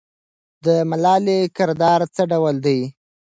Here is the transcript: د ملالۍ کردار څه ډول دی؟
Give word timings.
د 0.65 0.67
ملالۍ 0.89 1.41
کردار 1.57 2.01
څه 2.15 2.23
ډول 2.31 2.55
دی؟ 2.65 2.79